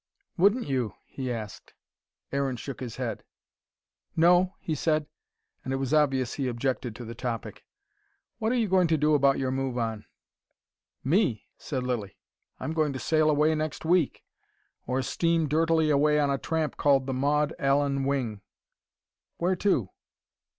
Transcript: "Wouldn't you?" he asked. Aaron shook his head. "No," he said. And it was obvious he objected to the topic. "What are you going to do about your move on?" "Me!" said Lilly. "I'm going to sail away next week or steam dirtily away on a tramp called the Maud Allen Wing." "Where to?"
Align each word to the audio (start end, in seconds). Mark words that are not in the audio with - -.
"Wouldn't 0.35 0.67
you?" 0.67 0.95
he 1.05 1.31
asked. 1.31 1.75
Aaron 2.31 2.55
shook 2.55 2.79
his 2.79 2.95
head. 2.95 3.23
"No," 4.15 4.55
he 4.59 4.73
said. 4.73 5.05
And 5.63 5.71
it 5.71 5.75
was 5.75 5.93
obvious 5.93 6.33
he 6.33 6.47
objected 6.47 6.95
to 6.95 7.05
the 7.05 7.13
topic. 7.13 7.63
"What 8.39 8.51
are 8.51 8.55
you 8.55 8.67
going 8.67 8.87
to 8.87 8.97
do 8.97 9.13
about 9.13 9.37
your 9.37 9.51
move 9.51 9.77
on?" 9.77 10.05
"Me!" 11.03 11.45
said 11.55 11.83
Lilly. 11.83 12.17
"I'm 12.59 12.73
going 12.73 12.93
to 12.93 12.99
sail 12.99 13.29
away 13.29 13.53
next 13.53 13.85
week 13.85 14.23
or 14.87 15.03
steam 15.03 15.47
dirtily 15.47 15.91
away 15.91 16.19
on 16.19 16.31
a 16.31 16.39
tramp 16.39 16.77
called 16.77 17.05
the 17.05 17.13
Maud 17.13 17.53
Allen 17.59 18.03
Wing." 18.03 18.41
"Where 19.37 19.55
to?" 19.57 19.89